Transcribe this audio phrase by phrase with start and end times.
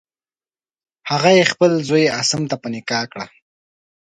[1.09, 3.25] هغه یې خپل زوی عاصم ته په نکاح کړه.